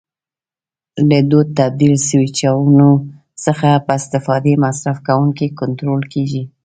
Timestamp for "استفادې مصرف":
3.99-4.97